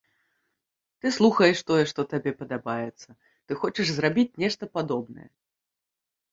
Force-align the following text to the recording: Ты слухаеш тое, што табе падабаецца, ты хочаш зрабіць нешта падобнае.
Ты 1.03 1.11
слухаеш 1.17 1.59
тое, 1.67 1.83
што 1.91 2.07
табе 2.15 2.31
падабаецца, 2.41 3.09
ты 3.45 3.51
хочаш 3.61 3.87
зрабіць 4.01 4.29
нешта 4.47 4.63
падобнае. 4.79 5.29